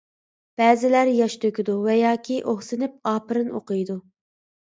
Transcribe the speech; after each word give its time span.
بەزىلەر 0.61 1.09
ياش 1.17 1.33
تۆكىدۇ 1.43 1.75
ۋە 1.83 1.93
ياكى 1.99 2.39
ئۇھسىنىپ، 2.53 2.95
ئاپىرىن 3.11 3.51
ئوقۇيدۇ. 3.59 3.99